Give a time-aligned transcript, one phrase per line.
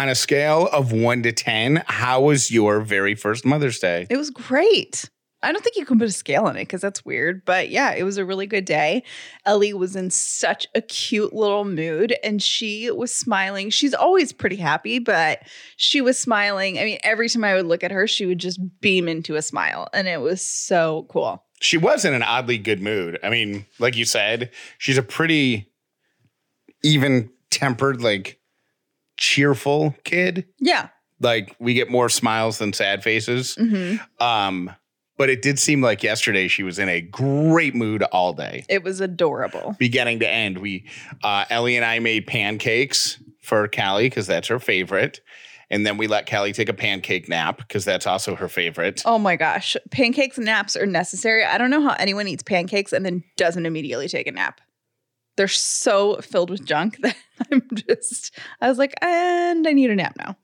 [0.00, 4.06] on a scale of one to 10, how was your very first Mother's Day?
[4.08, 5.10] It was great.
[5.42, 7.44] I don't think you can put a scale on it because that's weird.
[7.44, 9.02] But yeah, it was a really good day.
[9.46, 13.70] Ellie was in such a cute little mood and she was smiling.
[13.70, 15.42] She's always pretty happy, but
[15.76, 16.78] she was smiling.
[16.78, 19.42] I mean, every time I would look at her, she would just beam into a
[19.42, 19.88] smile.
[19.94, 21.44] And it was so cool.
[21.60, 23.18] She was in an oddly good mood.
[23.22, 25.70] I mean, like you said, she's a pretty
[26.82, 28.39] even tempered, like
[29.20, 30.46] cheerful kid.
[30.58, 30.88] Yeah.
[31.20, 33.54] Like we get more smiles than sad faces.
[33.54, 34.74] hmm Um,
[35.16, 38.82] but it did seem like yesterday she was in a great mood all day, It
[38.82, 39.76] was adorable.
[39.78, 40.58] beginning to end.
[40.58, 40.86] We,
[41.22, 45.20] uh, Ellie and I made pancakes for Callie because that's her favorite.
[45.72, 49.02] And then we let Callie take a pancake nap because that's also her favorite.
[49.04, 49.76] Oh my gosh.
[49.90, 51.44] Pancakes and naps are necessary.
[51.44, 54.60] I don't know how anyone eats pancakes and then doesn't immediately take a nap.
[55.40, 57.16] They're so filled with junk that
[57.50, 60.36] I'm just, I was like, and I need a nap now.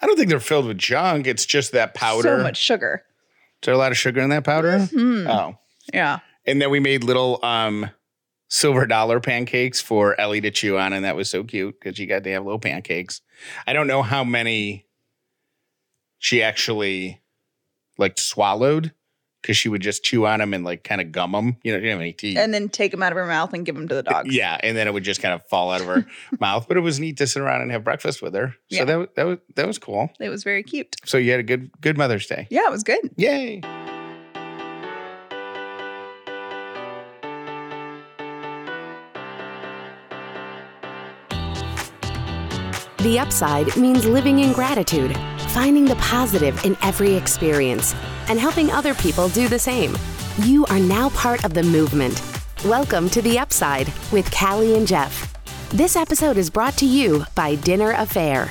[0.00, 1.26] I don't think they're filled with junk.
[1.26, 2.38] It's just that powder.
[2.38, 3.04] So much sugar.
[3.60, 4.78] Is there a lot of sugar in that powder?
[4.86, 5.26] Hmm.
[5.26, 5.58] Oh.
[5.92, 6.20] Yeah.
[6.46, 7.90] And then we made little um
[8.48, 12.06] silver dollar pancakes for Ellie to chew on, and that was so cute because she
[12.06, 13.20] got to have little pancakes.
[13.66, 14.86] I don't know how many
[16.18, 17.20] she actually
[17.98, 18.94] like swallowed
[19.42, 21.56] because she would just chew on them and like kind of gum them.
[21.62, 22.38] You know, she didn't have any teeth.
[22.38, 24.34] And then take them out of her mouth and give them to the dogs.
[24.34, 26.06] yeah, and then it would just kind of fall out of her
[26.40, 26.66] mouth.
[26.68, 28.54] But it was neat to sit around and have breakfast with her.
[28.70, 28.84] So Yeah.
[28.84, 30.10] that wa- that was that was cool.
[30.20, 30.96] It was very cute.
[31.04, 32.46] So you had a good good Mother's Day.
[32.50, 33.10] Yeah, it was good.
[33.16, 33.60] Yay!
[42.98, 45.16] The upside means living in gratitude,
[45.48, 47.94] finding the positive in every experience,
[48.30, 49.94] and helping other people do the same.
[50.42, 52.22] You are now part of the movement.
[52.64, 55.34] Welcome to The Upside with Callie and Jeff.
[55.70, 58.48] This episode is brought to you by Dinner A'Fare.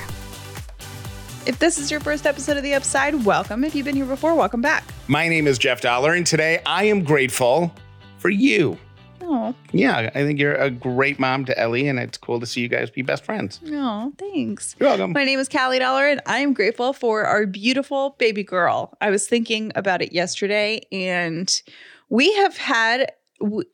[1.46, 3.64] If this is your first episode of The Upside, welcome.
[3.64, 4.84] If you've been here before, welcome back.
[5.08, 7.74] My name is Jeff Dauler, and today I am grateful
[8.18, 8.76] for you.
[9.22, 12.60] Oh, Yeah, I think you're a great mom to Ellie, and it's cool to see
[12.62, 13.60] you guys be best friends.
[13.66, 14.74] oh, thanks.
[14.78, 15.12] You're welcome.
[15.12, 18.96] My name is Callie Dauler, and I am grateful for our beautiful baby girl.
[19.00, 21.62] I was thinking about it yesterday, and
[22.08, 23.12] we have had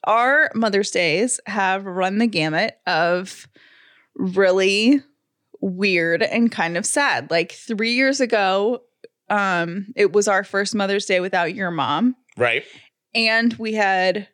[0.05, 3.49] our Mother's Days have run the gamut of
[4.15, 5.03] really
[5.61, 7.31] weird and kind of sad.
[7.31, 8.83] Like three years ago,
[9.31, 12.65] um, it was our first Mother's Day without your mom, Right?
[13.15, 14.29] and we had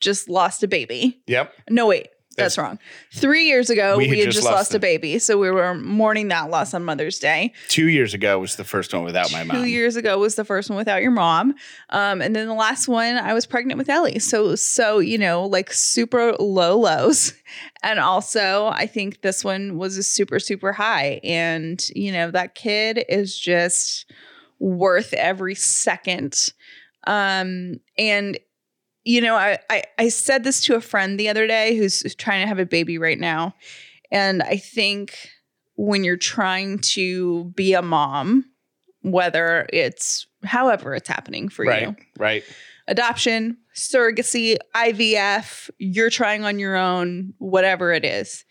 [0.00, 1.20] just lost a baby.
[1.26, 1.52] Yep.
[1.70, 2.78] No, wait, that's, wrong.
[3.14, 5.18] Three years ago, We we had had, just just lost lost a baby.
[5.18, 7.52] So we were mourning that loss on Mother's Day.
[7.68, 9.56] Two years ago was the first one without my mom.
[9.56, 11.54] Two years ago was the first one without your mom.
[11.90, 14.18] Um, and then the last one, I was pregnant with Ellie.
[14.18, 17.32] So, so, you know, like super low lows.
[17.82, 21.20] And also, I think this one was a super, super high.
[21.22, 24.10] And, you know, that kid is just
[24.58, 26.52] worth every second.
[27.06, 28.38] Um, and
[29.06, 32.42] you know, I, I I said this to a friend the other day who's trying
[32.42, 33.54] to have a baby right now.
[34.10, 35.30] And I think
[35.76, 38.44] when you're trying to be a mom,
[39.02, 41.82] whether it's however it's happening for right.
[41.82, 42.42] you, Right.
[42.88, 48.44] adoption, surrogacy, IVF, you're trying on your own, whatever it is.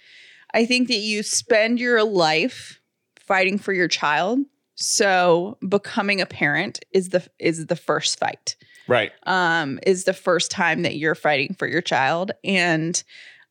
[0.54, 2.80] I think that you spend your life
[3.20, 4.40] fighting for your child.
[4.76, 8.56] So becoming a parent is the is the first fight.
[8.88, 9.12] Right.
[9.24, 12.32] Um, is the first time that you're fighting for your child.
[12.44, 13.02] And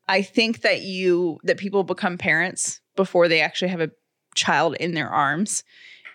[0.07, 3.91] I think that you that people become parents before they actually have a
[4.35, 5.63] child in their arms.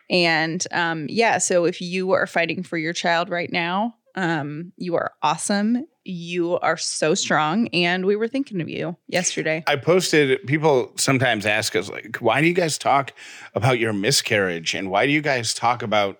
[0.08, 4.96] And um, yeah, so if you are fighting for your child right now, um, you
[4.96, 5.86] are awesome.
[6.04, 7.68] You are so strong.
[7.68, 9.62] And we were thinking of you yesterday.
[9.66, 13.12] I posted, people sometimes ask us, like, why do you guys talk
[13.54, 14.74] about your miscarriage?
[14.74, 16.18] And why do you guys talk about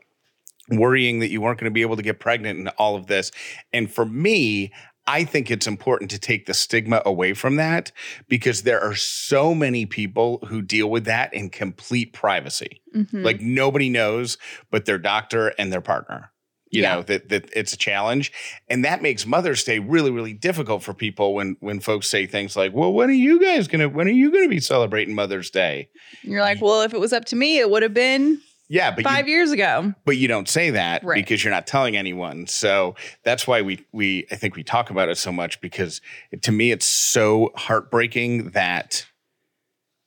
[0.71, 3.31] worrying that you weren't going to be able to get pregnant and all of this?
[3.73, 4.73] And for me,
[5.07, 7.91] I think it's important to take the stigma away from that
[8.29, 12.81] because there are so many people who deal with that in complete privacy.
[12.95, 13.25] Mhm.
[13.25, 14.39] Like nobody knows
[14.71, 16.31] but their doctor and their partner.
[16.73, 16.95] You Yeah.
[16.97, 18.31] know, that that it's a challenge.
[18.69, 22.55] And that makes Mother's Day really, really difficult for people when when folks say things
[22.55, 25.89] like, Well, when are you guys gonna when are you gonna be celebrating Mother's Day?
[26.23, 28.41] you're like, well, if it was up to me, it would have been
[28.73, 29.93] Yeah, but five you, years ago.
[30.05, 31.17] but you don't say that Right.
[31.23, 32.47] because you're not telling anyone.
[32.47, 32.95] So
[33.25, 36.01] that's why we we I think we talk about it so much because
[36.43, 39.07] to me it's so heartbreaking that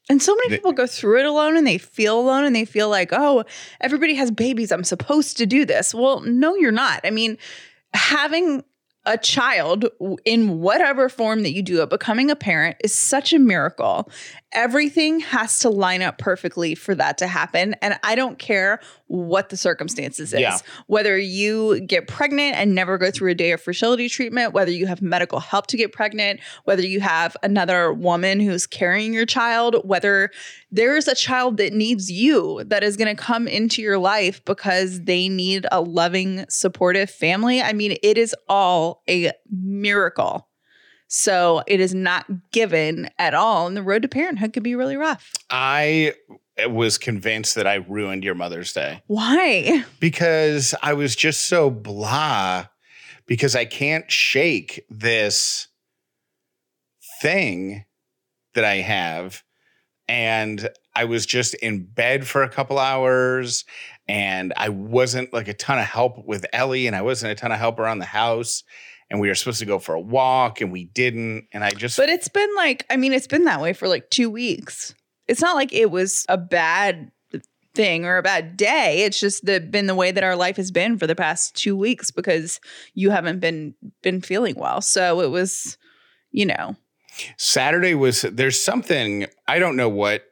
[0.10, 2.66] And so many The- people go through it alone and they feel alone and they
[2.66, 3.44] feel like, oh,
[3.82, 4.72] everybody has babies.
[4.72, 5.94] I'm supposed to do this.
[5.94, 7.02] Well, no, you're not.
[7.06, 7.38] I mean,
[7.94, 8.64] having
[9.06, 9.86] a child
[10.24, 14.10] in whatever form that you do it, becoming a parent is such a miracle.
[14.54, 17.76] Everything has to line up perfectly for that to happen.
[17.82, 20.40] And I don't care what the circumstances is.
[20.40, 20.58] Yeah.
[20.88, 24.88] Whether you get pregnant and never go through a day of fertility treatment, whether you
[24.88, 29.76] have medical help to get pregnant, whether you have another woman who's carrying your child,
[29.84, 30.32] whether
[30.72, 35.02] there's a child that needs you that is going to come into your life because
[35.02, 37.62] they need a loving, supportive family.
[37.62, 40.48] I mean, it is all a miracle.
[41.16, 43.68] So it is not given at all.
[43.68, 45.32] And the road to parenthood could be really rough.
[45.48, 46.16] I
[46.68, 49.86] was convinced that I ruined your Mother's Day Why?
[50.00, 52.66] because I was just so blah
[53.28, 55.68] because I can't shake this
[57.22, 57.86] thing
[58.56, 59.44] that I have.
[60.08, 63.66] And I was just in bed for a couple hours
[64.08, 67.52] and I wasn't like a ton of help with Ellie and I wasn't a ton
[67.52, 68.64] of help around the house.
[69.14, 71.46] And we were supposed to go for a walk and we didn't.
[71.54, 74.10] And I just, But it's been like, I mean, it's been that way for like
[74.10, 74.96] two weeks.
[75.28, 77.12] It's not like it was a bad
[77.76, 79.04] thing or a bad day.
[79.04, 81.76] It's just the, been the way that our life has been for the past two
[81.76, 82.60] weeks because
[82.96, 84.82] you haven't been been feeling well.
[84.82, 85.78] So it was,
[86.32, 86.76] you know,
[87.38, 90.24] Saturday was there's something I don't know what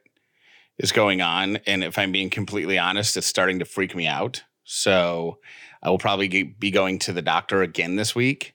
[0.78, 4.42] is going on, and if I'm being completely honest, it's starting to freak me out.
[4.64, 5.38] So
[5.82, 8.54] I will probably be going to the doctor again this week.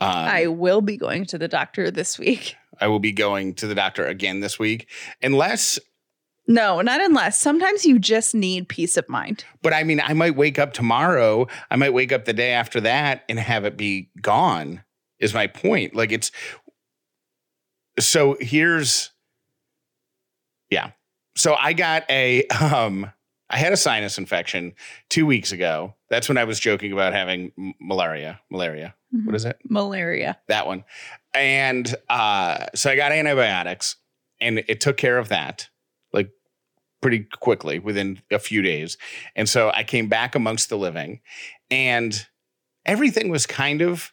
[0.00, 2.56] Um, I will be going to the doctor this week.
[2.80, 4.88] I will be going to the doctor again this week,
[5.22, 5.78] unless.
[6.46, 7.38] No, not unless.
[7.40, 9.44] Sometimes you just need peace of mind.
[9.62, 11.46] But I mean, I might wake up tomorrow.
[11.70, 14.82] I might wake up the day after that and have it be gone.
[15.18, 15.94] Is my point?
[15.94, 16.30] Like it's.
[17.98, 19.12] So here's.
[20.68, 20.90] Yeah.
[21.36, 23.10] So I got a um
[23.54, 24.74] I had a sinus infection
[25.10, 25.94] 2 weeks ago.
[26.10, 28.40] That's when I was joking about having m- malaria.
[28.50, 28.96] Malaria.
[29.24, 29.60] What is it?
[29.68, 30.40] Malaria.
[30.48, 30.82] That one.
[31.32, 33.94] And uh so I got antibiotics
[34.40, 35.68] and it took care of that
[36.12, 36.30] like
[37.00, 38.98] pretty quickly within a few days.
[39.36, 41.20] And so I came back amongst the living
[41.70, 42.26] and
[42.84, 44.12] everything was kind of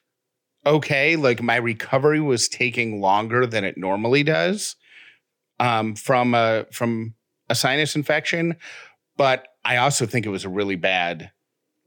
[0.68, 1.16] okay.
[1.16, 4.76] Like my recovery was taking longer than it normally does
[5.60, 7.16] um, from a from
[7.50, 8.56] a sinus infection,
[9.22, 11.32] but I also think it was a really bad,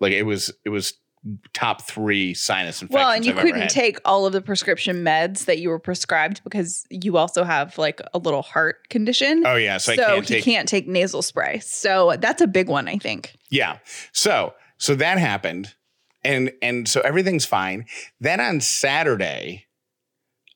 [0.00, 0.94] like it was it was
[1.52, 2.94] top three sinus infections.
[2.94, 6.42] Well, and you I've couldn't take all of the prescription meds that you were prescribed
[6.44, 9.42] because you also have like a little heart condition.
[9.46, 10.44] Oh yeah, so, so I can't he take.
[10.44, 11.60] can't take nasal spray.
[11.60, 13.36] So that's a big one, I think.
[13.50, 13.78] Yeah.
[14.12, 15.74] So so that happened,
[16.22, 17.86] and and so everything's fine.
[18.20, 19.66] Then on Saturday,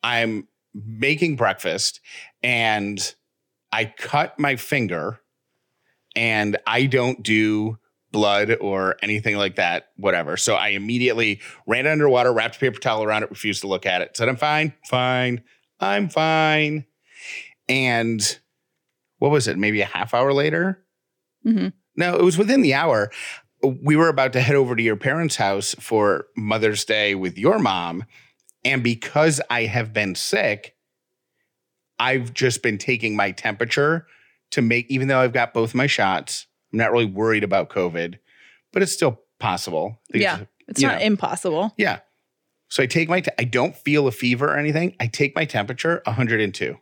[0.03, 2.01] I'm making breakfast,
[2.43, 3.15] and
[3.73, 5.21] I cut my finger,
[6.19, 7.79] and I don't do
[8.11, 10.37] blood or anything like that, whatever.
[10.37, 13.87] So I immediately ran it underwater, wrapped a paper towel around it, refused to look
[13.87, 15.45] at it, said, I'm fine, fine,
[15.79, 16.87] I'm fine.
[17.69, 18.39] And
[19.19, 19.59] what was it?
[19.59, 20.85] Maybe a half hour later?
[21.47, 21.73] Mhm.
[21.97, 23.13] No, it was within the hour.
[23.63, 27.61] We were about to head over to your parents' house for Mother's Day with your
[27.61, 28.05] mom.
[28.65, 30.75] And because I have been sick,
[32.01, 34.07] I've just been taking my temperature
[34.51, 38.19] to make, even though I've got both my shots, I'm not really worried about COVID,
[38.73, 40.01] but it's still possible.
[40.11, 40.45] These- Yeah.
[40.69, 41.05] It's not know.
[41.07, 41.73] impossible.
[41.79, 42.01] Yeah.
[42.69, 44.95] So I take my, I don't feel a fever or anything.
[45.01, 46.77] I take my temperature 102.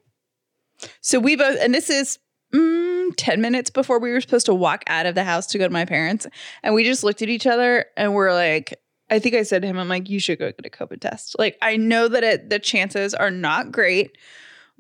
[1.01, 2.19] So we both, and this is
[2.53, 5.69] mm, 10 minutes before we were supposed to walk out of the house to go
[5.69, 6.27] to my parents.
[6.65, 8.75] And we just looked at each other and we're like,
[9.09, 11.37] I think I said to him, I'm like, you should go get a COVID test.
[11.39, 14.19] Like, I know that it, the chances are not great,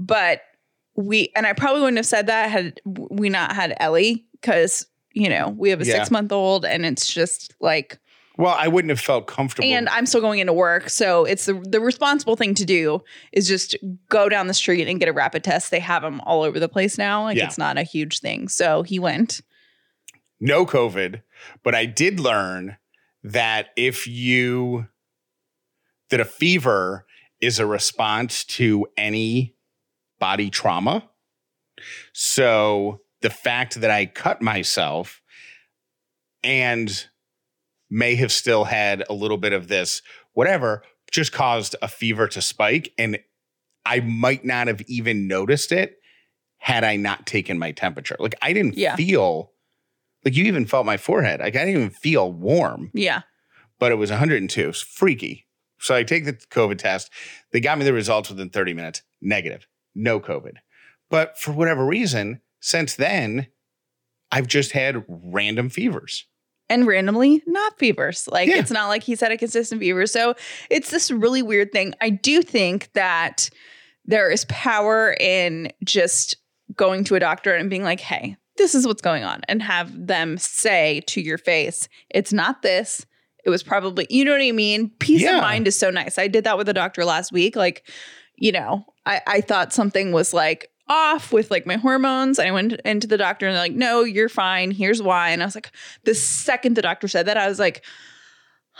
[0.01, 0.41] but
[0.97, 5.29] we, and I probably wouldn't have said that had we not had Ellie because, you
[5.29, 5.95] know, we have a Yeah.
[5.95, 7.99] six month old and it's just like,
[8.39, 9.69] Well, I wouldn't have felt comfortable.
[9.69, 10.91] and I'm still going into work.
[10.91, 13.77] So it's the, the responsible thing to do is just
[14.09, 15.71] go down the street and get a rapid test.
[15.71, 17.23] They have them all over the place now.
[17.25, 17.47] Like Yeah.
[17.47, 18.49] it's not a huge thing.
[18.49, 19.41] So he went.
[20.39, 21.23] no COVID,
[21.63, 22.77] but I did learn
[23.25, 24.87] that if you
[26.11, 27.05] that a fever
[27.41, 29.56] is a response to any
[30.19, 31.09] body trauma.
[32.13, 35.21] So the fact that I cut myself
[36.43, 37.07] and
[37.91, 42.43] may have still had a little bit of this whatever just caused a fever to
[42.43, 43.19] spike and
[43.85, 45.97] I might not have even noticed it
[46.59, 48.17] had I not taken my temperature.
[48.19, 48.97] Like I didn't Yeah.
[48.97, 49.53] feel
[50.25, 51.41] like you even felt my forehead.
[51.41, 53.23] Like I didn't even feel warm, Yeah.
[53.79, 54.69] but it was 102.
[54.71, 55.47] It's freaky.
[55.79, 57.11] So I take the COVID test.
[57.53, 59.03] They got me the results within 30 minutes.
[59.21, 59.67] Negative.
[59.97, 60.53] No COVID.
[61.11, 63.47] But for whatever reason, since then,
[64.31, 66.27] I've just had random fevers.
[66.69, 68.29] And randomly, not fevers.
[68.31, 68.59] Like Yeah.
[68.59, 70.07] it's not like he's had a consistent fever.
[70.07, 70.35] So
[70.71, 71.95] it's this really weird thing.
[72.01, 73.49] I do think that
[74.05, 76.37] there is power in just
[76.75, 79.93] going to a doctor and being like, hey, this is what's going on, and have
[80.07, 83.05] them say to your face, it's not this.
[83.45, 84.91] It was probably, you know what I mean?
[84.99, 85.37] Peace Yeah.
[85.37, 86.19] of mind is so nice.
[86.19, 87.55] I did that with a doctor last week.
[87.55, 87.87] Like,
[88.39, 92.39] you know, I, I thought something was like off with like my hormones.
[92.39, 94.71] I went into the doctor and they're like, no, you're fine.
[94.71, 95.31] Here's why.
[95.31, 95.71] And I was like,
[96.05, 97.85] the second the doctor said that, I was like,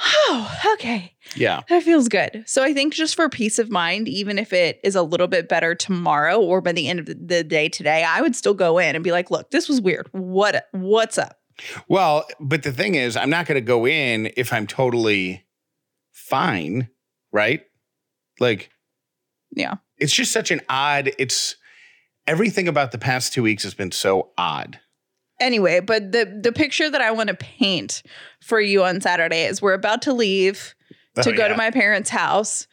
[0.05, 1.15] oh, okay.
[1.35, 1.63] Yeah.
[1.69, 2.45] That feels good.
[2.47, 5.49] So I think just for peace of mind, even if it is a little bit
[5.49, 8.79] better tomorrow or by the end of the- the day today, I would still go
[8.79, 10.09] in and be like, look, this was weird.
[10.13, 11.39] What what's up?
[11.89, 15.47] Well, but the thing is, I'm not going to go in if I'm totally
[16.13, 16.89] fine,
[17.33, 17.63] right?
[18.39, 18.69] Like,
[19.57, 19.75] Yeah.
[19.99, 21.57] it's just such an odd, it's
[22.29, 24.79] everything about the past two weeks has been so odd.
[25.41, 28.03] Anyway, but the the picture that I want to paint
[28.43, 30.75] for you on Saturday is we're about to leave
[31.19, 31.49] oh, to Oh, go yeah.
[31.49, 32.67] to my parents' house.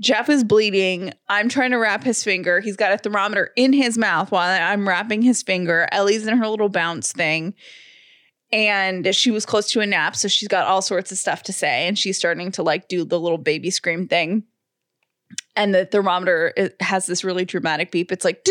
[0.00, 1.12] Jeff is bleeding.
[1.28, 2.60] I'm trying to wrap his finger.
[2.60, 5.86] He's got a thermometer in his mouth while I'm wrapping his finger.
[5.92, 7.54] Ellie's in her little bounce thing.
[8.52, 10.16] And she was close to a nap.
[10.16, 11.86] So she's got all sorts of stuff to say.
[11.86, 14.42] And she's starting to like do the little baby scream thing.
[15.56, 18.12] And the thermometer it has this really dramatic beep.
[18.12, 18.46] It's like,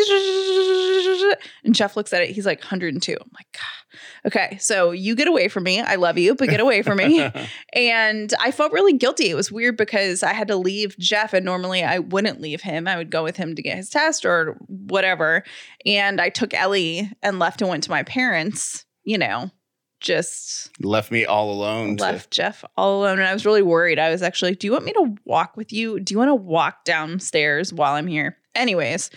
[1.63, 2.32] and Jeff looks at it.
[2.32, 3.13] He's like 102.
[3.13, 4.27] I'm like, God.
[4.27, 5.79] okay, so you get away from me.
[5.79, 7.29] I love you, but get away from me.
[7.74, 9.29] And I felt really guilty.
[9.29, 12.88] It was weird because I had to leave Jeff, and normally I wouldn't leave him.
[12.88, 15.44] I would go with him to get his test or whatever.
[15.86, 19.51] And I took Ellie and left and went to my parents, you know,
[20.00, 21.98] just Left me all alone.
[21.98, 23.20] to- left Jeff all alone.
[23.20, 24.00] And I was really worried.
[24.00, 26.00] I was actually like, Do you want me to walk with you?
[26.00, 28.38] Do you want to walk downstairs while I'm here?
[28.56, 29.10] Anyways.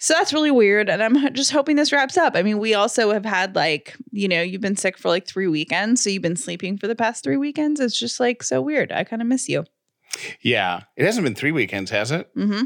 [0.00, 0.88] So that's really weird.
[0.88, 2.36] And I'm just hoping this wraps up.
[2.36, 5.48] I mean, we also have had like, you know, you've been sick for like three
[5.48, 6.00] weekends.
[6.02, 7.80] So you've been sleeping for the past three weekends.
[7.80, 8.92] It's just like so weird.
[8.92, 9.64] I kind of miss you.
[10.40, 10.82] yeah.
[10.96, 12.32] It hasn't been three weekends, has it?
[12.36, 12.64] Mm-hmm.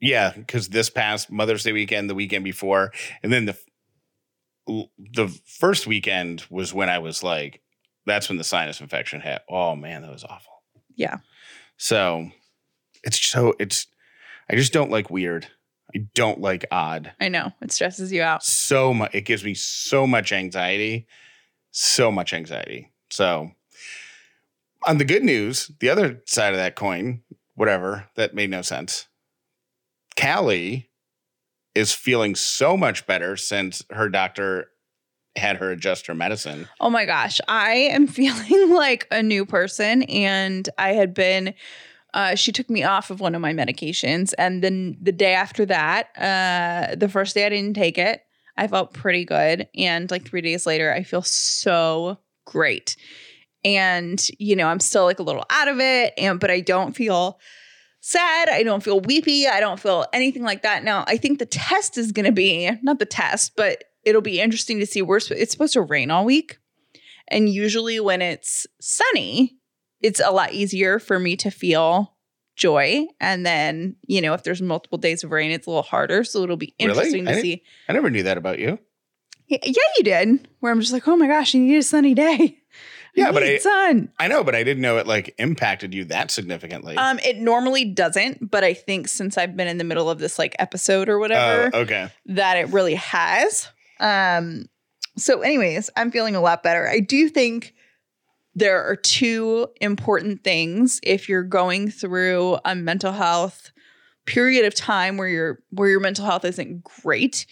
[0.00, 0.32] Yeah.
[0.36, 3.56] Because this past Mother's Day weekend, the weekend before, and then the
[4.66, 7.62] the first weekend was when I was like,
[8.04, 9.42] that's when the sinus infection hit.
[9.48, 10.62] Oh man, that was awful.
[10.94, 11.18] Yeah.
[11.76, 12.30] So
[13.04, 13.86] it's so it's
[14.50, 15.46] I just don't like weird.
[15.94, 17.12] I don't like odd.
[17.20, 17.52] I know.
[17.62, 18.42] It stresses you out.
[18.42, 21.06] So much it gives me so much anxiety.
[21.70, 22.92] So much anxiety.
[23.10, 23.50] So
[24.86, 27.22] on the good news, the other side of that coin,
[27.54, 29.06] whatever, that made no sense.
[30.18, 30.88] Callie
[31.76, 34.70] is feeling so much better since her doctor
[35.36, 36.66] had her adjust her medicine.
[36.80, 37.38] Oh my gosh.
[37.48, 40.02] I am feeling like a new person.
[40.04, 41.52] And I had been,
[42.14, 44.32] uh, she took me off of one of my medications.
[44.38, 48.22] And then the day after that, uh, the first day I didn't take it,
[48.56, 49.68] I felt pretty good.
[49.76, 52.16] And like three days later, I feel so
[52.46, 52.96] great.
[53.66, 56.14] And, you know, I'm still like a little out of it.
[56.16, 57.38] And, but I don't feel
[58.06, 58.48] sad.
[58.48, 59.46] I don't feel weepy.
[59.48, 60.84] I don't feel anything like that.
[60.84, 64.40] Now, I think the test is going to be not the test, but it'll be
[64.40, 65.02] interesting to see.
[65.02, 66.58] We're it's supposed to rain all week,
[67.28, 69.56] and usually when it's sunny,
[70.00, 72.14] it's a lot easier for me to feel
[72.54, 73.06] joy.
[73.20, 76.22] And then you know, if there's multiple days of rain, it's a little harder.
[76.24, 77.62] So it'll be interesting I to didn't- see.
[77.88, 78.78] I never knew that about you.
[79.48, 79.58] Yeah,
[79.96, 80.48] you did.
[80.58, 82.58] Where I'm just like, oh my gosh, you need a sunny day.
[83.16, 84.12] Yeah, but I- sun.
[84.18, 86.96] I know, but I didn't know it like impacted you that significantly.
[86.96, 90.38] Um, it normally doesn't, but I think since I've been in the middle of this
[90.38, 92.08] like episode or whatever, Oh, okay.
[92.26, 93.68] that it really has.
[94.00, 94.66] Um,
[95.16, 96.86] so, anyways, I'm feeling a lot better.
[96.86, 97.72] I do think
[98.54, 103.70] there are two important things if you're going through a mental health
[104.26, 107.46] period of time where your where your mental health isn't great.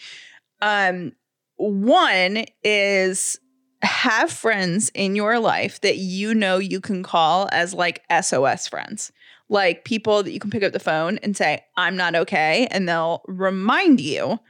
[0.60, 1.12] Um,
[1.56, 3.38] one is
[3.84, 9.12] have friends in your life that you know you can call as like SOS friends.
[9.48, 12.66] Like people that you can pick up the phone and say, I'm not okay.
[12.70, 14.40] And they'll remind you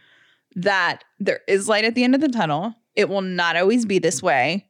[0.54, 2.74] that there is light at the end of the tunnel.
[2.94, 4.68] It will not always be this way.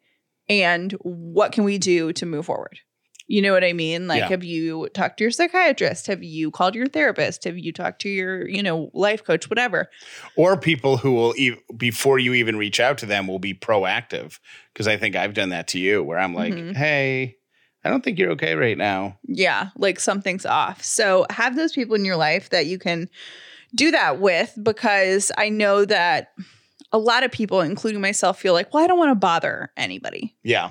[0.48, 2.80] And what can we do to move forward?
[3.26, 4.06] You know what I mean?
[4.06, 4.28] Like, Yeah.
[4.28, 6.06] have you talked to your psychiatrist?
[6.08, 7.44] Have you called your therapist?
[7.44, 9.88] Have you talked to your, you know, life coach, whatever?
[10.36, 11.34] Or people who will,
[11.76, 14.38] before you even reach out to them, will be proactive.
[14.72, 16.76] Because I think I've done that to you where I'm like, Mhm.
[16.76, 17.36] hey,
[17.82, 19.18] I don't think you're okay right now.
[19.26, 20.82] Yeah, like something's off.
[20.84, 23.08] So have those people in your life that you can
[23.74, 26.32] do that with because I know that
[26.92, 30.34] a lot of people, including myself, feel like, well, I don't want to bother anybody.
[30.42, 30.70] Yeah.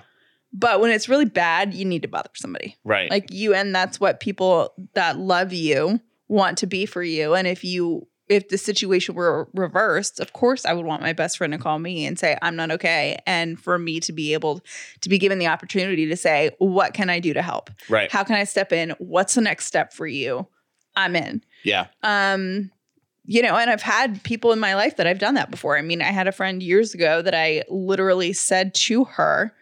[0.54, 2.78] But when it's really bad, you need to bother somebody.
[2.84, 3.10] Right.
[3.10, 7.34] Like you, and that's what people that love you want to be for you.
[7.34, 11.38] And if you, if the situation were reversed, of course, I would want my best
[11.38, 13.20] friend to call me and say, I'm not okay.
[13.26, 14.62] And for me to be able
[15.02, 17.72] to be given the opportunity to say, what can I do to help?
[17.90, 18.12] right.
[18.12, 18.92] How can I step in?
[19.00, 20.48] What's the next step for you?
[20.96, 21.44] I'm in.
[21.64, 21.88] yeah.
[22.04, 22.72] Um,
[23.26, 25.78] you know, and I've had people in my life that I've done that before.
[25.78, 29.54] I mean, I had a friend years ago that I literally said to her,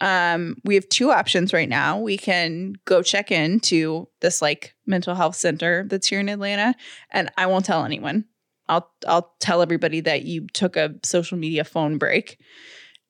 [0.00, 1.98] um, we have two options right now.
[1.98, 6.74] We can go check in to this like mental health center that's here in Atlanta,
[7.10, 8.24] and I won't tell anyone.
[8.68, 12.38] I'll I'll tell everybody that you took a social media phone break.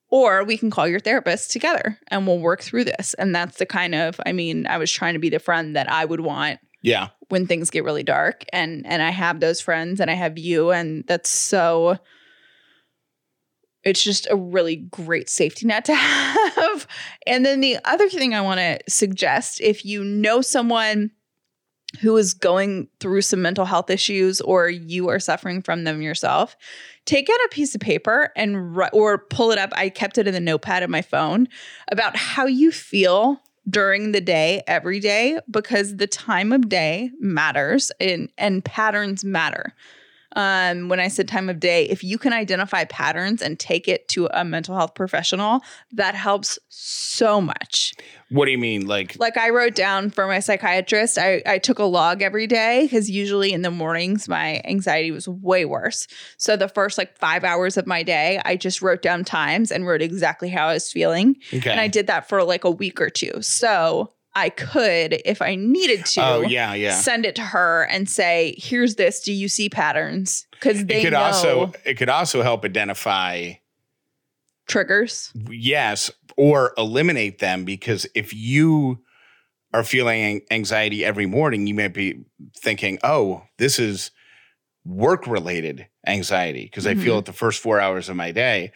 [0.09, 3.13] Or we can call your therapist together and we'll work through this.
[3.15, 5.91] And that's the kind of, I mean, I was trying to be the friend that
[5.91, 7.09] I would want Yeah.
[7.27, 10.71] when things get really dark and and I have those friends and I have you
[10.71, 11.97] and that's so
[13.83, 16.46] it's just a really great safety net to have.
[17.25, 21.11] And then the other thing I want to suggest if you know someone
[22.01, 26.55] who is going through some mental health issues or you are suffering from them yourself,
[27.05, 29.71] take out a piece of paper and or pull it up.
[29.73, 31.47] I kept it in the notepad of my phone
[31.89, 37.91] about how you feel during the day every day because the time of day matters
[37.99, 39.73] and and patterns matter.
[40.37, 44.07] Um, when I said time of day, if you can identify patterns and take it
[44.09, 45.61] to a mental health professional,
[45.93, 47.95] that helps so much.
[48.29, 48.85] What do you mean?
[48.85, 52.83] Like, Like I wrote down for my psychiatrist, I, I took a log every day
[52.83, 56.07] because usually in the mornings my anxiety was way worse.
[56.37, 59.87] So the first like five hours of my day, I just wrote down times and
[59.87, 61.37] wrote exactly how I was feeling.
[61.51, 61.71] okay.
[61.71, 63.41] And I did that for like a week or two.
[63.41, 66.93] So I could, if I needed to, oh, yeah, yeah.
[66.95, 69.21] send it to her and say, "Here's this.
[69.21, 73.53] Do you see patterns?" Because they It could know also it could also help identify
[74.67, 75.31] triggers.
[75.49, 79.01] yes or eliminate them because if you
[79.73, 82.23] are feeling anxiety every morning you might be
[82.57, 84.11] thinking oh this is
[84.85, 87.19] work related anxiety because i feel Mhm.
[87.19, 88.71] it the first 4 hours of my day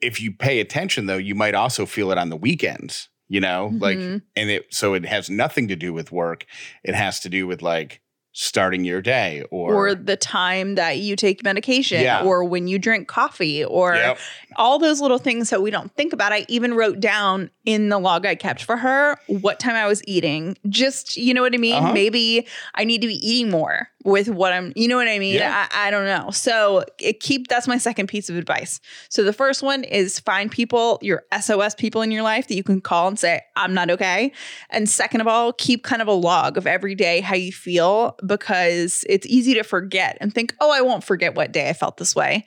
[0.00, 3.70] if you pay attention though you might also feel it on the weekends you know
[3.78, 4.22] like Mhm.
[4.36, 6.46] and it so it has nothing to do with work
[6.82, 8.00] it has to do with like
[8.40, 12.22] starting your day or, Or, the time that you take medication, Yeah.
[12.22, 14.18] or when you drink coffee, or Yep.
[14.54, 16.32] all those little things that we don't think about.
[16.32, 20.02] I even wrote down in the log I kept for her what time I was
[20.06, 20.56] eating.
[20.68, 21.74] Just, you know what I mean?
[21.82, 21.92] Uh-huh.
[21.92, 22.46] Maybe
[22.76, 25.34] I need to be eating more with what I'm, you know what I mean?
[25.34, 25.66] Yeah.
[25.72, 26.30] I, I don't know.
[26.30, 28.80] So it keep that's my second piece of advice.
[29.10, 32.62] So the first one is find people, your SOS people in your life that you
[32.62, 34.32] can call and say, I'm not okay.
[34.70, 38.16] And second of all, keep kind of a log of every day how you feel
[38.28, 41.96] because it's easy to forget and think, oh, I won't forget what day I felt
[41.96, 42.46] this way.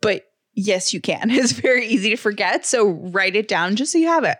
[0.00, 1.30] But yes, you can.
[1.40, 2.64] It's very easy to forget.
[2.64, 4.38] So write it down just so you have it.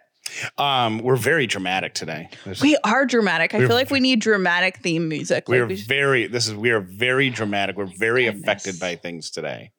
[0.59, 3.52] um we're very dramatic today This- We are dramatic.
[3.54, 5.48] I feel like we need dramatic theme music.
[5.48, 7.76] We're Like we very this is we are very dramatic.
[7.76, 8.42] We're very Goodness.
[8.42, 9.72] affected by things today.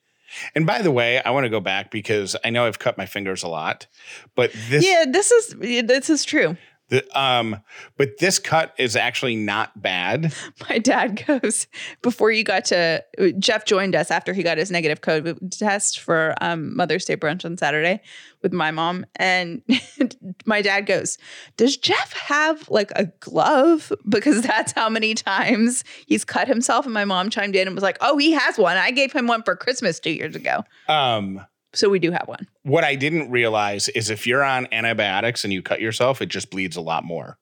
[0.55, 3.05] And by the way, I want to go back because I know I've cut my
[3.05, 3.87] fingers a lot,
[4.35, 5.55] but this yeah, this is
[5.87, 6.55] this is true.
[6.91, 7.57] The, um
[7.97, 10.33] but this cut is actually not bad.
[10.69, 11.65] My dad goes
[12.01, 13.03] before you got to
[13.39, 17.45] Jeff joined us after he got his negative COVID test for um, Mother's Day brunch
[17.45, 18.01] on Saturday
[18.41, 19.61] with my mom, and
[20.45, 21.17] my dad goes,
[21.57, 23.91] "Does Jeff have like a glove?
[24.07, 27.83] Because that's how many times he's cut himself." And my mom chimed in and was
[27.83, 28.77] like, "Oh, he has one.
[28.77, 32.47] I gave him one for Christmas two years ago, Um so we do have one."
[32.63, 36.49] what I didn't realize is if you're on antibiotics and you cut yourself, it just
[36.49, 37.37] bleeds a lot more.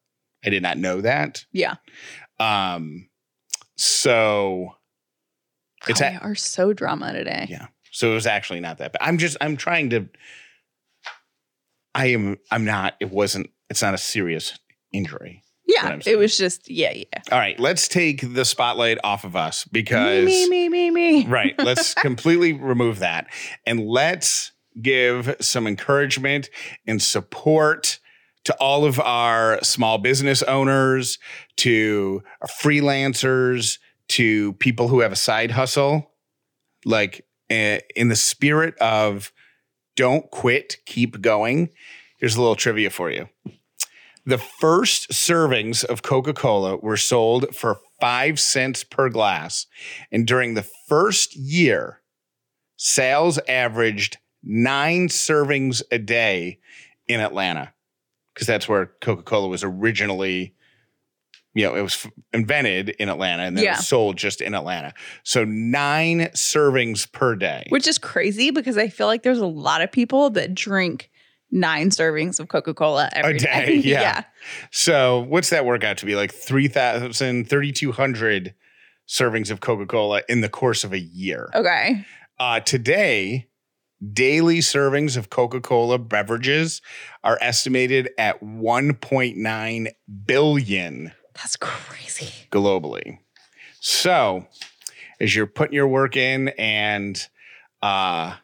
[0.45, 1.45] I did not know that.
[1.51, 1.75] Yeah,
[2.39, 3.09] Um
[3.77, 4.75] so
[5.87, 7.47] It's God, we are so drama today.
[7.49, 7.67] Yeah.
[7.91, 9.01] So it was actually not that bad.
[9.01, 10.07] I'm just I'm trying to
[11.95, 14.57] I am I'm not it wasn't it's not a serious
[14.91, 15.43] injury.
[15.69, 17.21] Yeah, it was just yeah, yeah.
[17.31, 21.25] All right, let's take the spotlight off of us because me, me, me, me, me.
[21.27, 23.27] right, let's completely remove that
[23.67, 24.51] and let's
[24.81, 26.49] give some encouragement
[26.87, 27.99] and support
[28.45, 31.19] to all of our small business owners,
[31.57, 32.23] to
[32.63, 33.77] freelancers,
[34.07, 36.11] to people who have a side hustle.
[36.83, 39.31] Like eh, in the spirit of
[39.95, 41.69] don't quit, keep going.
[42.17, 43.29] Here's a little trivia for you.
[44.25, 49.65] The first servings of Coca Cola were sold for five cents per glass.
[50.11, 52.01] And during the first year,
[52.77, 56.59] sales averaged nine servings a day
[57.07, 57.73] in Atlanta
[58.33, 60.53] because that's where Coca Cola was originally,
[61.53, 63.77] you know, it was f- invented in Atlanta and then it Yeah.
[63.77, 64.93] was sold just in Atlanta.
[65.23, 67.65] So nine servings per day.
[67.69, 71.09] Which is crazy because I feel like there's a lot of people that drink
[71.51, 73.73] nine servings of Coca Cola a day, day.
[73.83, 74.23] yeah.
[74.71, 78.53] So what's that work out to be like 3,000, 3,200
[79.07, 81.49] servings of Coca Cola in the course of a year?
[81.55, 82.05] Okay.
[82.39, 83.47] Uh, today,
[84.13, 86.81] daily servings of Coca Cola beverages
[87.23, 89.87] are estimated at 1.9
[90.25, 92.47] billion That's crazy.
[92.51, 93.19] globally.
[93.81, 94.47] So
[95.19, 97.21] as you're putting your work in and
[97.81, 98.35] uh,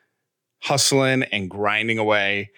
[0.62, 2.52] hustling and grinding away,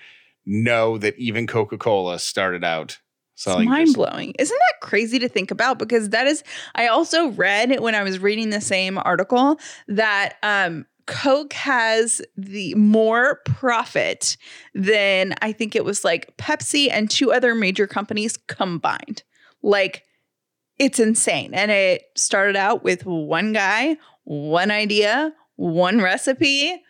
[0.47, 2.97] know that even Coca Cola started out
[3.35, 3.63] selling.
[3.63, 4.33] It's mind blowing.
[4.39, 5.77] Isn't that crazy to think about?
[5.77, 10.85] Because that is, I also read when I was reading the same article that um,
[11.05, 14.37] Coke has the more profit
[14.73, 19.23] than I think it was like Pepsi and two other major companies combined.
[19.61, 20.03] Like,
[20.79, 21.53] it's insane.
[21.53, 26.83] And it started out with one guy, one idea, one recipe,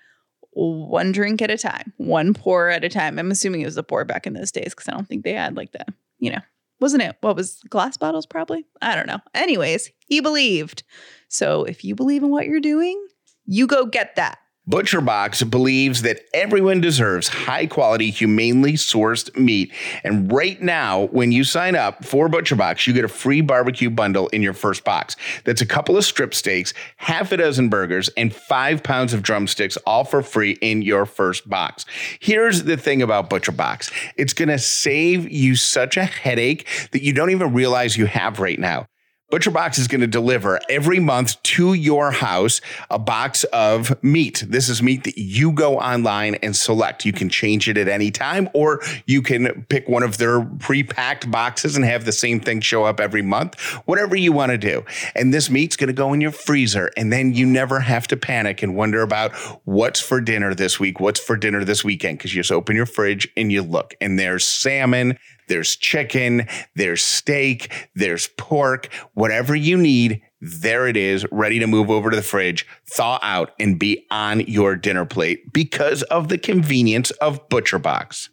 [0.58, 3.20] one drink at a time, one pour at a time.
[3.20, 5.34] I'm assuming it was a pour back in those days because I don't think they
[5.34, 5.86] had like the,
[6.18, 6.42] you know,
[6.80, 7.16] wasn't it?
[7.22, 8.66] What was glass bottles probably?
[8.82, 9.20] I don't know.
[9.36, 10.84] Anyways, he believed.
[11.28, 13.08] So if you believe in what you're doing,
[13.46, 14.40] you go get that.
[14.70, 19.72] ButcherBox believes that everyone deserves high quality, humanely sourced meat.
[20.04, 24.28] And right now, when you sign up for ButcherBox, you get a free barbecue bundle
[24.28, 25.16] in your first box.
[25.46, 29.78] That's a couple of strip steaks, half a dozen burgers, and five pounds of drumsticks,
[29.86, 31.86] all for free in your first box.
[32.20, 37.14] Here's the thing about ButcherBox it's going to save you such a headache that you
[37.14, 38.88] don't even realize you have right now.
[39.30, 44.46] ButcherBox is going to deliver every month to your house a box of meat.
[44.48, 47.04] This is meat that you go online and select.
[47.04, 50.82] You can change it at any time, or you can pick one of their pre
[50.82, 54.58] packed boxes and have the same thing show up every month, whatever you want to
[54.58, 54.86] do.
[55.14, 58.16] And this meat's going to go in your freezer, and then you never have to
[58.16, 59.36] panic and wonder about
[59.66, 62.86] what's for dinner this week, what's for dinner this weekend, because you just open your
[62.86, 69.78] fridge and you look, and there's salmon there's chicken, there's steak, there's pork, whatever you
[69.78, 70.22] need.
[70.40, 74.42] There it is, ready to move over to the fridge, thaw out, and be on
[74.42, 78.30] your dinner plate because of the convenience of ButcherBox.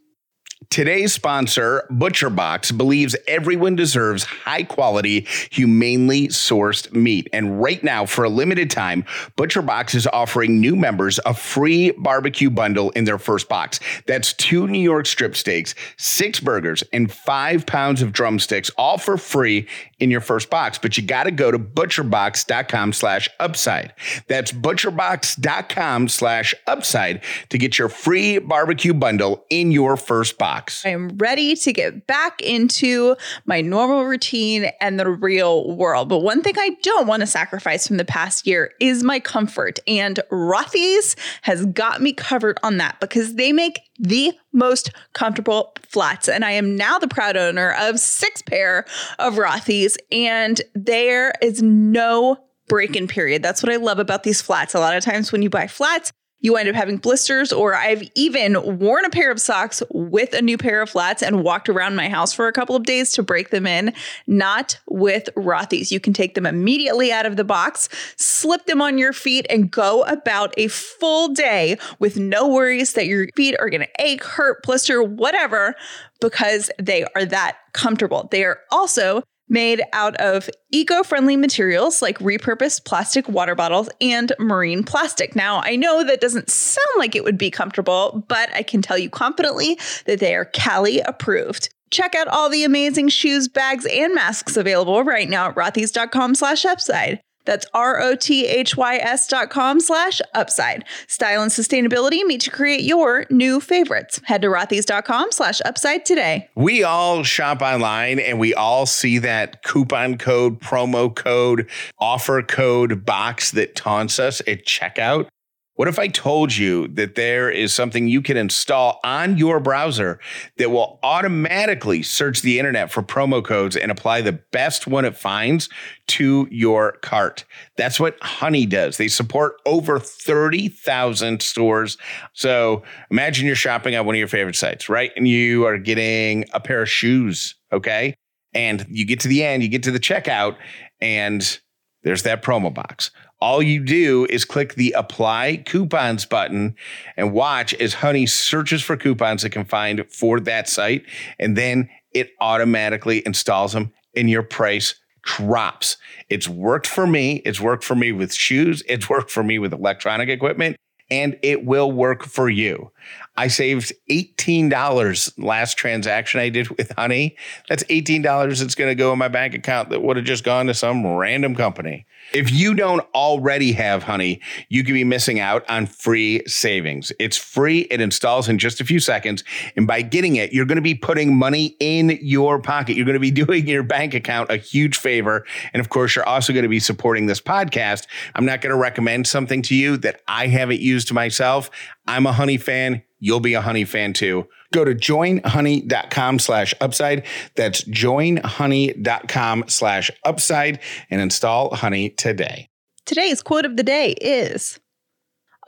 [0.75, 7.29] Today's sponsor, ButcherBox, believes everyone deserves high quality, humanely sourced meat.
[7.33, 9.05] And right now, for a limited time,
[9.37, 13.79] ButcherBox is offering new members a free barbecue bundle in their first box.
[14.09, 19.17] That's two New York strip steaks, six burgers, and five pounds of drumsticks, all for
[19.17, 19.69] free
[20.01, 20.77] in your first box.
[20.77, 23.95] But you got to go to butcherbox.com slash upside.
[24.27, 30.91] That's butcherbox.com slash upside to get your free barbecue bundle in your first box I
[30.91, 36.09] am ready to get back into my normal routine and the real world.
[36.09, 39.79] But one thing I don't want to sacrifice from the past year is my comfort.
[39.87, 46.29] And Rothy's has got me covered on that because they make the most comfortable flats.
[46.29, 48.85] And I am now the proud owner of six pair
[49.19, 53.43] of Rothy's, and there is no break in period.
[53.43, 54.75] That's what I love about these flats.
[54.75, 56.13] A lot of times when you buy flats,
[56.45, 60.43] you end up having blisters, or I've even worn a pair of socks with a
[60.43, 63.23] new pair of flats and walked around my house for a couple of days to
[63.23, 63.95] break them in.
[64.27, 65.91] Not with Rothy's.
[65.91, 69.71] You can take them immediately out of the box, slip them on your feet, and
[69.71, 74.23] go about a full day with no worries that your feet are going to ache,
[74.23, 75.75] hurt, blister, whatever,
[76.21, 78.29] because they are that comfortable.
[78.31, 84.33] They are also made out of eco friendly materials like repurposed plastic water bottles and
[84.39, 85.37] marine plastic.
[85.37, 88.99] Now, I know that doesn't sound like it would be comfortable, but I can tell
[88.99, 91.69] you confidently that they are Callie approved.
[91.91, 96.65] Check out all the amazing shoes, bags, and masks available right now at rothys.com slash
[96.65, 97.21] upside.
[97.45, 100.85] That's R-O-T-H-Y-S dot com slash upside.
[101.07, 104.21] Style and sustainability meet to create your new favorites.
[104.25, 106.49] Head to rothys.com slash upside today.
[106.55, 113.05] We all shop online and we all see that coupon code, promo code, offer code
[113.05, 115.29] box that taunts us at checkout.
[115.77, 120.21] What if I told you that there is something you can install on your browser
[120.57, 125.17] that will automatically search the internet for promo codes and apply the best one it
[125.17, 125.69] finds
[126.09, 127.45] to your cart?
[127.77, 128.99] That's what Honey does.
[128.99, 131.99] They support over 30,000 stores.
[132.35, 135.11] So imagine you're shopping at one of your favorite sites, right?
[135.17, 138.15] And you are getting a pair of shoes, okay?
[138.53, 140.57] And you get to the end, you get to the checkout,
[141.01, 141.59] and
[142.05, 143.11] there's that promo box.
[143.41, 146.77] All you do is click the apply coupons button
[147.17, 151.05] and watch as Honey searches for coupons it can find for that site.
[151.39, 155.97] And then it automatically installs them and your price drops.
[156.29, 157.37] It's worked for me.
[157.45, 158.83] It's worked for me with shoes.
[158.89, 160.77] It's worked for me with electronic equipment
[161.11, 162.91] and it will work for you.
[163.37, 167.37] I saved $18 last transaction I did with Honey.
[167.69, 170.67] That's $18 that's going to go in my bank account that would have just gone
[170.67, 172.07] to some random company.
[172.33, 177.13] If you don't already have Honey, you could be missing out on free savings.
[177.19, 179.45] It's free, it installs in just a few seconds.
[179.77, 182.97] And by getting it, you're going to be putting money in your pocket.
[182.97, 185.45] You're going to be doing your bank account a huge favor.
[185.73, 188.07] And of course, you're also going to be supporting this podcast.
[188.35, 191.71] I'm not going to recommend something to you that I haven't used myself.
[192.07, 193.03] I'm a Honey fan.
[193.21, 194.47] You'll be a Honey fan too.
[194.75, 197.25] Go to joinhoney.com slash upside.
[197.55, 202.69] That's joinhoney.com slash upside and install Honey today.
[203.07, 204.81] Today's quote of the day is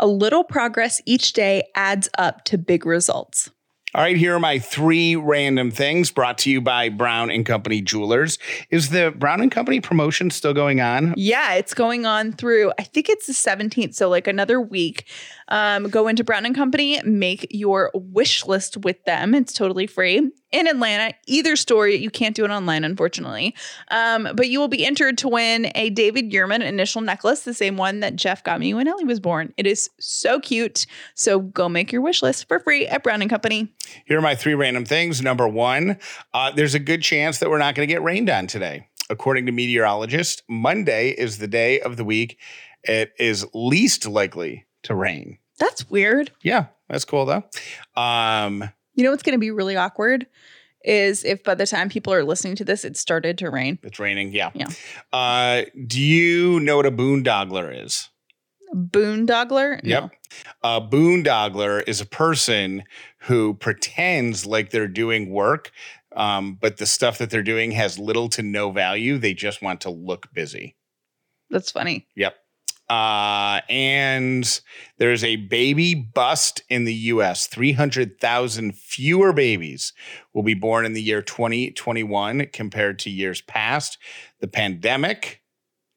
[0.00, 3.48] A little progress each day adds up to big results.
[3.96, 7.80] All right, here are my three random things brought to you by Brown and Company
[7.80, 8.38] Jewelers.
[8.68, 11.14] Is the Brown and Company promotion still going on?
[11.16, 13.94] Yeah, it's going on through, I think it's the 17th.
[13.94, 15.06] So, like another week.
[15.48, 19.34] Um, go into Brown and Company, make your wish list with them.
[19.34, 21.14] It's totally free in Atlanta.
[21.26, 23.54] Either store, you can't do it online, unfortunately.
[23.88, 27.76] Um, but you will be entered to win a David Yurman initial necklace, the same
[27.76, 29.52] one that Jeff got me when Ellie was born.
[29.56, 30.86] It is so cute.
[31.14, 33.72] So go make your wish list for free at Brown and Company.
[34.04, 35.22] Here are my three random things.
[35.22, 35.98] Number one,
[36.34, 38.88] uh, there's a good chance that we're not going to get rained on today.
[39.08, 42.38] According to meteorologists, Monday is the day of the week
[42.82, 45.38] it is least likely to rain.
[45.58, 46.30] That's weird.
[46.42, 47.42] Yeah, that's cool though.
[48.00, 50.26] Um, You know what's going to be really awkward
[50.84, 53.78] is if by the time people are listening to this, it started to rain.
[53.82, 54.32] it's raining.
[54.32, 54.50] Yeah.
[54.54, 54.66] Yeah.
[55.12, 58.08] Uh, do you know what a boondoggler is?
[58.74, 59.82] Boondoggler?
[59.82, 59.88] No.
[59.90, 60.10] Yep.
[60.62, 62.84] A boondoggler is a person
[63.26, 65.72] who pretends like they're doing work,
[66.14, 69.18] um, but the stuff that they're doing has little to no value.
[69.18, 70.76] They just want to look busy.
[71.50, 72.06] That's funny.
[72.16, 72.36] Yep.
[72.88, 74.60] Uh, and
[74.98, 77.48] there's a baby bust in the US.
[77.48, 79.92] 300,000 fewer babies
[80.32, 83.98] will be born in the year 2021 compared to years past.
[84.40, 85.42] The pandemic,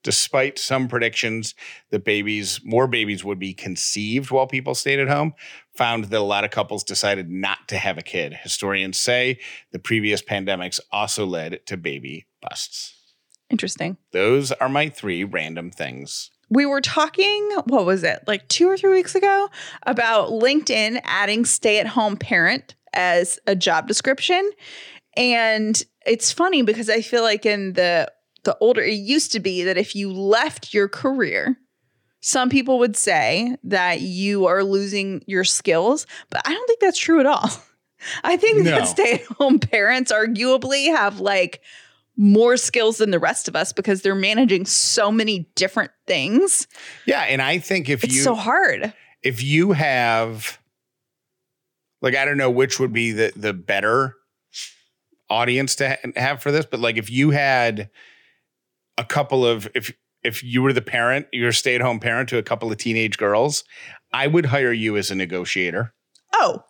[0.04, 1.54] despite some predictions
[1.92, 5.34] that babies, more babies would be conceived while people stayed at home,
[5.80, 8.34] found that a lot of couples decided not to have a kid.
[8.34, 9.40] Historians say
[9.72, 12.96] the previous pandemics also led to baby busts.
[13.50, 13.96] Interesting.
[14.12, 16.32] Those are my three random things.
[16.50, 19.48] We were talking, what was it, like two or three weeks ago,
[19.84, 24.52] about LinkedIn adding stay at home parent as a job description.
[25.16, 28.12] And it's funny because I feel like in the
[28.44, 31.58] the older it used to be that if you left your career,
[32.22, 37.00] some people would say that you are losing your skills, but I don't think that's
[37.00, 37.50] true at all.
[38.24, 38.72] I think No.
[38.72, 41.62] that stay at home parents arguably have like
[42.18, 46.68] more skills than the rest of us because they're managing so many different things.
[47.06, 48.94] Yeah, and I think if It's you so hard.
[49.24, 50.60] if you have
[52.02, 54.16] like I don't know which would be the the better
[55.30, 57.90] audience to ha- have for this, but like if you had
[58.98, 62.44] a couple of if if you were the parent, you're a stay-at-home parent to a
[62.44, 63.64] couple of teenage girls,
[64.12, 65.94] I would hire you as a negotiator.
[66.34, 66.64] Oh,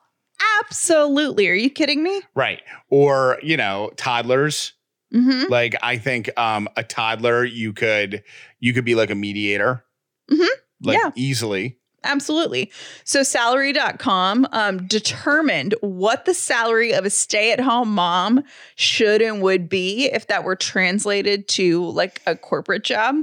[0.61, 1.47] absolutely.
[1.49, 2.21] Are you kidding me?
[2.35, 2.61] Right.
[2.89, 4.73] Or, you know, toddlers.
[5.13, 5.51] Mm-hmm.
[5.51, 8.23] Like I think um a toddler you could
[8.59, 9.83] you could be like a mediator.
[10.29, 10.45] Mhm.
[10.83, 11.09] Like Yeah.
[11.15, 11.79] easily.
[12.03, 12.71] Absolutely.
[13.03, 18.43] So salary.com um, determined what the salary of a stay-at-home mom
[18.75, 23.15] should and would be if that were translated to like a corporate job.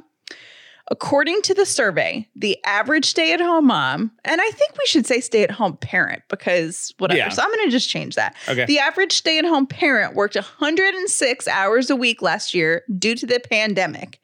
[0.88, 5.79] According to the survey, the average stay-at-home mom, and I think we should say stay-at-home
[5.79, 7.18] parent because whatever.
[7.18, 7.29] Yeah.
[7.31, 8.37] So I'm going to just change that.
[8.49, 8.66] Okay.
[8.66, 14.20] The average stay-at-home parent worked 106 hours a week last year due to the pandemic.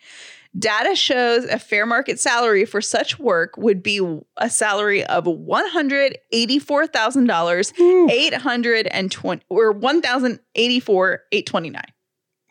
[0.56, 4.00] Data shows a fair market salary for such work would be
[4.36, 10.40] a salary of one hundred eighty-four thousand dollars, eight hundred and twenty, or one thousand
[10.54, 11.86] eighty-four eight twenty-nine.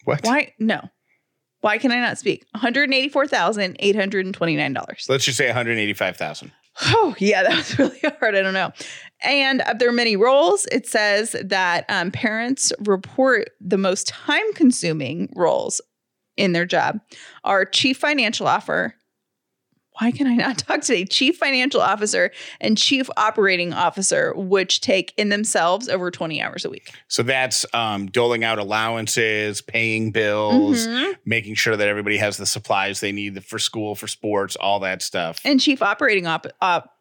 [0.06, 0.22] what?
[0.24, 0.52] Why?
[0.58, 0.82] No.
[1.62, 2.46] Why can I not speak?
[2.52, 5.06] One hundred eighty-four thousand eight hundred and twenty-nine dollars.
[5.08, 6.52] Let's just say 185,000.
[6.84, 8.36] Oh, yeah, that was really hard.
[8.36, 8.72] I don't know.
[9.22, 15.32] And of their many roles, it says that um, parents report the most time consuming
[15.36, 15.82] roles
[16.38, 17.00] in their job
[17.44, 18.96] are chief financial officer.
[20.02, 21.06] Why can I not talk today?
[21.06, 26.72] Chief financial officer and chief operating officer, which take in themselves over 20 hours a
[26.72, 26.92] week.
[27.08, 31.14] So that's um, doling out allowances, paying bills, Mhm.
[31.26, 35.04] making sure that everybody has the supplies they need for school, for sports, all that
[35.04, 35.40] stuff.
[35.46, 36.98] And chief operating op, op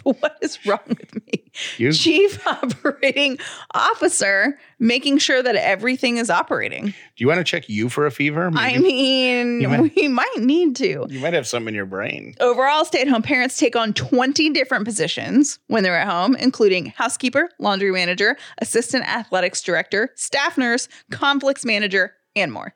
[0.04, 1.50] what is wrong with me?
[1.78, 3.38] You- Chief Operating
[3.74, 6.86] Officer, making sure that everything is operating.
[6.86, 8.50] Do you want to check you for a fever?
[8.54, 11.06] I mean, might- we might need to.
[11.08, 12.34] you might have something in your brain.
[12.40, 16.86] Overall, stay at home parents take on 20 different positions when they're at home, including
[16.86, 22.74] housekeeper, laundry manager, assistant athletics director, staff nurse, conflicts manager, and more.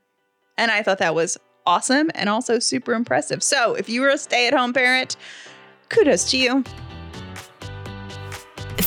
[0.58, 3.42] And I thought that was awesome and also super impressive.
[3.42, 5.16] So if you were a stay at home parent,
[5.88, 6.62] kudos to you.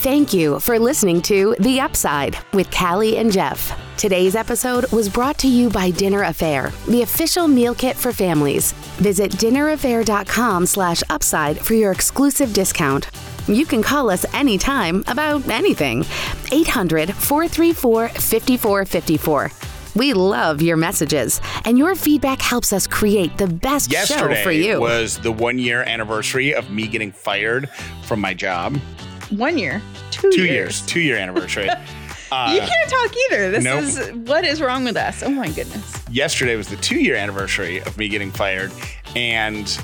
[0.08, 3.78] Thank you for listening to The Upside with Callie and Jeff.
[3.98, 8.72] Today's episode was brought to you by Dinner A'Fare, the official meal kit for families.
[9.02, 13.10] Visit dinnerafare.com slash upside for your exclusive discount.
[13.50, 16.06] You can call us anytime about anything.
[16.54, 19.52] 800 434 5454.
[19.98, 24.80] We love your messages, and your feedback helps us create the best show for you.
[24.80, 27.70] was the one year anniversary of me getting fired
[28.04, 28.80] from my job.
[29.30, 30.50] One year, two, Two years.
[30.52, 31.70] years, two year anniversary.
[32.30, 33.52] Uh, You can't talk either.
[33.52, 33.84] This nope.
[33.84, 35.24] is what is wrong with us.
[35.24, 36.04] Oh my goodness.
[36.12, 38.70] yesterday was the two year anniversary of me getting fired.
[39.16, 39.80] And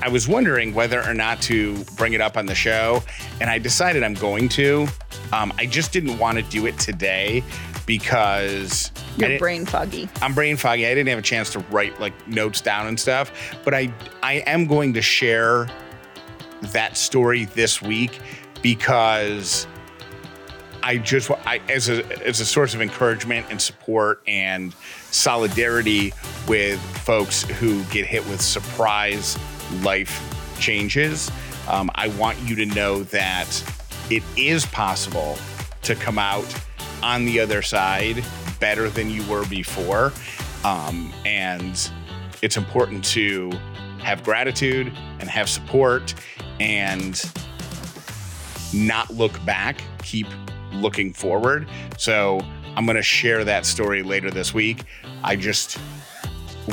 [0.00, 3.02] I was wondering whether or not to bring it up on the show.
[3.42, 4.86] And I decided I'm going to.
[5.34, 7.44] Um, I just didn't want to do it today
[7.84, 10.08] because You're brain foggy.
[10.22, 10.86] I'm brain foggy.
[10.86, 13.30] I didn't have a chance to write like notes down and stuff,
[13.66, 13.92] but I
[14.22, 15.68] I am going to share
[16.72, 18.18] that story this week
[18.62, 19.66] because
[20.82, 24.74] I just I as a as a source of encouragement and support and
[25.10, 26.12] solidarity
[26.48, 29.38] with folks who get hit with surprise
[29.82, 30.22] life
[30.58, 31.30] changes.
[31.68, 33.48] Um, I want you to know that
[34.10, 35.38] it is possible
[35.82, 36.52] to come out
[37.02, 38.24] on the other side
[38.58, 40.12] better than you were before.
[40.64, 41.90] Um, and
[42.42, 43.50] it's important to
[43.98, 46.14] have gratitude and have support
[46.58, 47.22] and
[48.72, 50.26] not look back, keep
[50.72, 51.68] looking forward.
[51.98, 52.40] So
[52.76, 54.84] I'm going to share that story later this week.
[55.22, 55.78] I just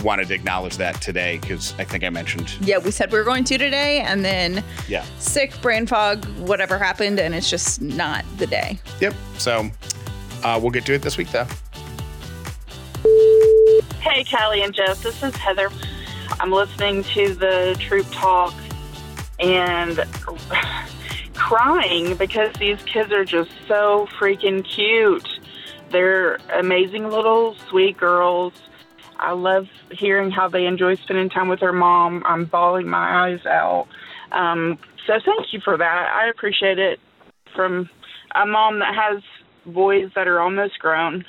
[0.03, 3.23] wanted to acknowledge that today because I think I mentioned, Yeah, we said we were
[3.23, 5.03] going to today, and then yeah.
[5.17, 8.79] sick, brain fog, whatever happened, and it's just not the day.
[9.01, 9.13] Yep.
[9.37, 9.69] So
[10.43, 11.47] uh, we'll get to it this week, though.
[14.01, 15.69] Hey, Callie and Jeff, this is Heather.
[16.39, 18.53] I'm listening to the troop talk
[19.39, 19.97] and
[21.37, 25.27] crying because these kids are just so freaking cute.
[25.89, 28.53] They're amazing little sweet girls.
[29.19, 32.23] I love hearing how they enjoy spending time with their mom.
[32.25, 33.87] I'm bawling my eyes out.
[34.31, 36.11] Um, so thank you for that.
[36.13, 36.99] I appreciate it
[37.55, 37.89] from
[38.35, 39.23] a mom that has
[39.65, 41.25] boys that are almost grown.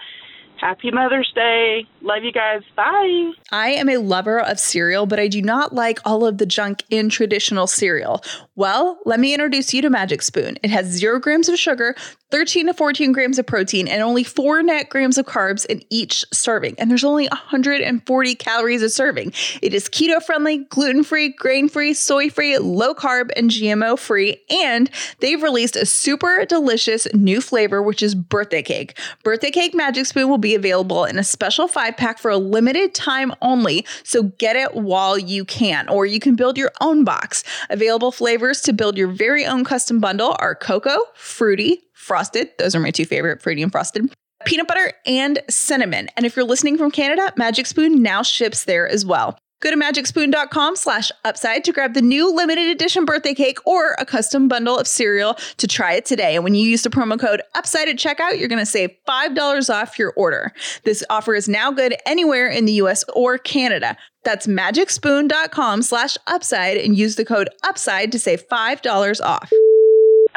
[0.61, 1.87] Happy Mother's Day.
[2.03, 2.63] Love you guys.
[2.75, 3.33] Bye.
[3.53, 6.85] I am a lover of cereal, but I do not like all of the junk
[6.91, 8.23] in traditional cereal.
[8.57, 10.59] Well, let me introduce you to Magic Spoon.
[10.63, 11.95] It has zero grams of sugar,
[12.31, 16.25] 13 to 14 grams of protein, and only four net grams of carbs in each
[16.33, 16.75] serving.
[16.79, 19.33] And there's only 140 calories a serving.
[19.63, 24.43] It is keto friendly, gluten free, grain free, soy free, low carb, and GMO free.
[24.51, 24.91] And
[25.21, 28.99] they've released a super delicious new flavor, which is birthday cake.
[29.23, 32.95] Birthday cake Magic Spoon will be available in a special five pack for a limited
[32.95, 33.87] time only.
[34.05, 37.45] So get it while you can, or you can build your own box.
[37.71, 42.51] Available flavors to build your very own custom bundle are cocoa, fruity, frosted.
[42.59, 44.13] Those are my two favorite, fruity and frosted.
[44.45, 46.09] Peanut butter and cinnamon.
[46.17, 49.37] And if you're listening from Canada, Magic Spoon now ships there as well.
[49.61, 54.07] Go to magicspoon.com slash upside to grab the new limited edition birthday cake or a
[54.07, 56.37] custom bundle of cereal to try it today.
[56.37, 59.75] And when you use the promo code upside at checkout, you're going to save $5
[59.75, 60.53] off your order.
[60.85, 63.97] This offer is now good anywhere in the US or Canada.
[64.23, 69.51] That's magicspoon.com slash upside and use the code upside to save $5 off.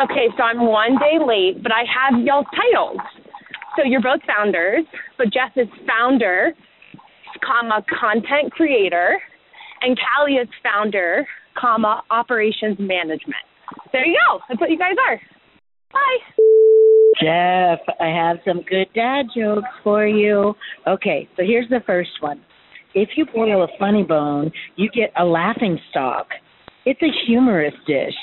[0.02, 3.00] Okay, so I'm one day late, but I have y'all's titles.
[3.76, 4.86] So you're both founders,
[5.18, 6.54] but Jeff is founder,
[7.46, 9.20] comma, content creator,
[9.82, 11.26] and Callie is founder,
[11.60, 13.44] comma, operations management.
[13.92, 14.40] There you go.
[14.48, 15.20] That's what you guys are.
[15.92, 16.44] Bye.
[17.20, 20.54] Jeff, I have some good dad jokes for you.
[20.88, 22.42] Okay, so here's the first one.
[22.94, 26.28] If you boil a funny bone, you get a laughing stock.
[26.86, 28.16] It's a humorous dish.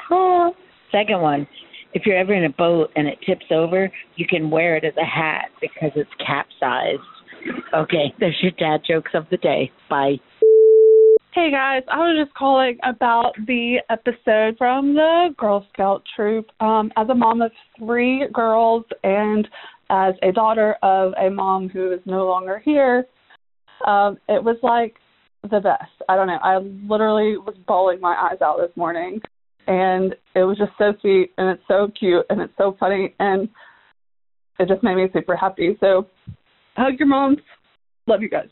[0.00, 0.50] Huh.
[0.90, 1.46] Second one.
[1.92, 4.94] If you're ever in a boat and it tips over, you can wear it as
[4.96, 7.00] a hat because it's capsized.
[7.74, 9.70] Okay, there's your dad jokes of the day.
[9.90, 10.16] Bye.
[11.32, 16.46] Hey guys, I was just calling about the episode from the Girl Scout troop.
[16.60, 19.48] Um, as a mom of three girls and
[19.90, 23.06] as a daughter of a mom who is no longer here,
[23.84, 24.94] um, it was like
[25.42, 25.90] the best.
[26.08, 26.38] I don't know.
[26.42, 29.20] I literally was bawling my eyes out this morning.
[29.66, 33.48] and it was just so sweet and it's so cute and it's so funny and
[34.58, 35.76] it just made me super happy.
[35.80, 36.06] So
[36.76, 37.38] hug your moms.
[38.06, 38.50] Love you guys.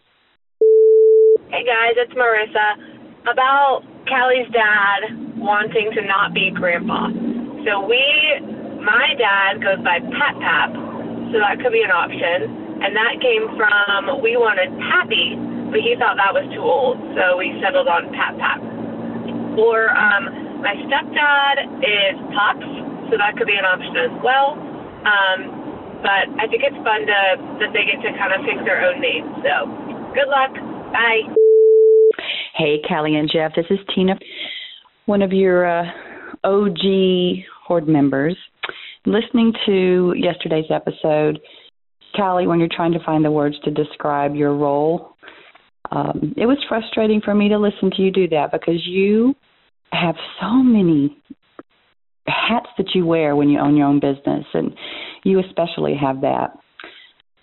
[1.51, 3.29] Hey guys, it's Marissa.
[3.29, 7.11] About Callie's dad wanting to not be grandpa.
[7.67, 8.03] So we,
[8.83, 10.73] my dad goes by Pat Pap,
[11.31, 12.51] so that could be an option.
[12.83, 15.39] And that came from we wanted Pappy,
[15.71, 18.59] but he thought that was too old, so we settled on Pat Pap.
[19.55, 22.67] Or um, my stepdad is Pops,
[23.07, 24.59] so that could be an option as well.
[25.07, 25.62] Um,
[26.03, 27.19] but I think it's fun to
[27.63, 29.31] that they get to kind of pick their own names.
[29.47, 29.71] So
[30.13, 30.53] good luck.
[30.93, 31.31] Bye.
[32.55, 34.19] Hey, Callie and Jeff, this is Tina,
[35.07, 35.85] one of your uh,
[36.45, 38.37] OG Horde members.
[39.07, 41.41] Listening to yesterday's episode,
[42.15, 45.17] Callie, when you're trying to find the words to describe your role,
[45.91, 49.35] um, it was frustrating for me to listen to you do that because you
[49.93, 51.17] have so many
[52.27, 54.75] hats that you wear when you own your own business, and
[55.25, 56.53] you especially have that.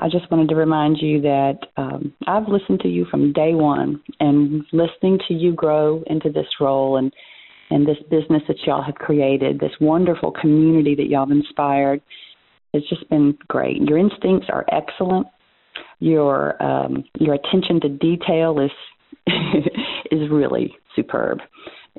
[0.02, 4.02] I just wanted to remind you that um, I've listened to you from day one,
[4.20, 7.12] and listening to you grow into this role and
[7.72, 12.02] and this business that y'all have created, this wonderful community that y'all have inspired,
[12.74, 13.78] it's just been great.
[13.82, 15.28] Your instincts are excellent.
[16.00, 18.72] Your um, your attention to detail is
[20.12, 21.40] is really superb.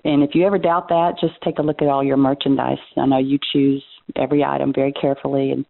[0.05, 2.79] And if you ever doubt that, just take a look at all your merchandise.
[2.97, 3.85] I know you choose
[4.17, 5.65] every item very carefully and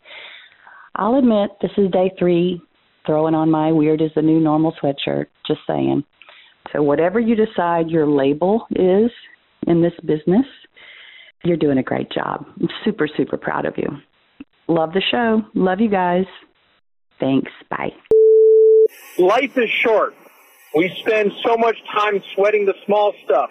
[0.96, 2.60] I'll admit this is day three
[3.06, 5.26] throwing on my weird is the new normal sweatshirt.
[5.46, 6.04] Just saying.
[6.72, 9.10] So, whatever you decide your label is
[9.66, 10.46] in this business,
[11.44, 12.44] you're doing a great job.
[12.60, 13.88] I'm super, super proud of you.
[14.68, 15.42] Love the show.
[15.54, 16.26] Love you guys.
[17.18, 17.50] Thanks.
[17.70, 17.92] Bye.
[19.18, 20.14] Life is short.
[20.74, 23.50] We spend so much time sweating the small stuff,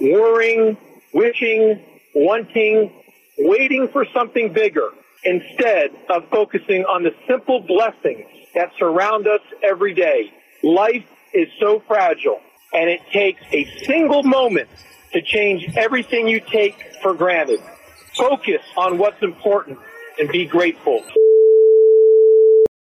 [0.00, 0.76] worrying,
[1.12, 1.82] wishing,
[2.14, 2.92] wanting,
[3.38, 4.90] waiting for something bigger
[5.24, 10.32] instead of focusing on the simple blessings that surround us every day.
[10.62, 12.40] Life is so fragile
[12.72, 14.68] and it takes a single moment
[15.12, 17.60] to change everything you take for granted.
[18.16, 19.78] Focus on what's important
[20.18, 21.04] and be grateful.